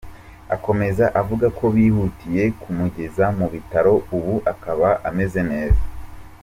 [0.55, 5.83] Akomeza avuga ko bihutiye kumugeza mu bitaro ubu akaba ameze neza.